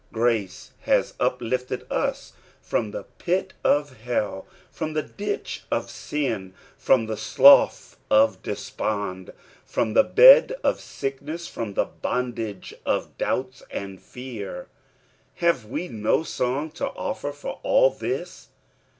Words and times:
Qrace 0.11 0.71
has 0.79 1.13
uplifted 1.19 1.85
us 1.91 2.33
from 2.59 2.89
the 2.89 3.03
pit 3.19 3.53
of 3.63 3.97
hell, 3.97 4.47
from 4.71 4.93
the 4.93 5.03
ditch 5.03 5.63
of 5.71 5.91
sin, 5.91 6.55
from 6.75 7.05
Ihu 7.05 7.15
Slough 7.15 7.97
of 8.09 8.41
Despond, 8.41 9.31
from 9.63 9.93
the 9.93 10.01
bed 10.03 10.53
of 10.63 10.77
nick 11.03 11.19
uesB, 11.19 11.47
from 11.47 11.75
the 11.75 11.85
bondage 11.85 12.73
of 12.83 13.15
doubts 13.19 13.61
and 13.69 14.01
fears; 14.01 14.65
have 15.35 15.57
wc 15.65 15.91
no 15.91 16.23
song 16.23 16.71
to 16.71 16.87
offer 16.87 17.31
for 17.31 17.59
all 17.61 17.91
thia 17.91 18.25